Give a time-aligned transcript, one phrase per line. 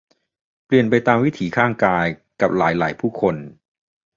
[0.65, 2.07] เปลี่ยนไปตามวิถีข้างกาย
[2.41, 3.35] กับหลาย หลายผู้คน